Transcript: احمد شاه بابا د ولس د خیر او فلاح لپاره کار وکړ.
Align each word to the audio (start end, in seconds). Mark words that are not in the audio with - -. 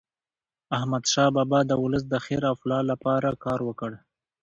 احمد 0.77 1.03
شاه 1.11 1.29
بابا 1.35 1.59
د 1.67 1.71
ولس 1.83 2.03
د 2.09 2.15
خیر 2.25 2.41
او 2.49 2.55
فلاح 2.61 2.81
لپاره 2.91 3.39
کار 3.45 3.59
وکړ. 3.67 3.91